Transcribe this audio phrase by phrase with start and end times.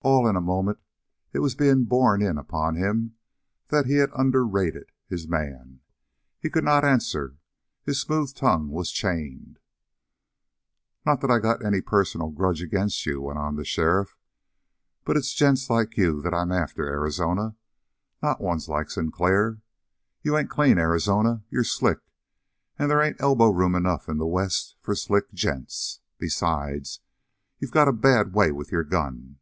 [0.00, 0.78] All in a moment
[1.34, 3.16] it was being borne in upon him
[3.66, 5.80] that he had underrated his man.
[6.40, 7.36] He could not answer.
[7.82, 9.58] His smooth tongue was chained.
[11.04, 14.16] "Not that I got any personal grudge agin' you," went on the sheriff,
[15.04, 17.52] "but it's gents like you that I'm after, Arizona, and
[18.22, 19.60] not one like Sinclair.
[20.22, 21.42] You ain't clean, Arizona.
[21.50, 21.98] You're slick,
[22.78, 26.00] and they ain't elbowroom enough in the West for slick gents.
[26.18, 27.00] Besides,
[27.58, 29.40] you got a bad way with your gun.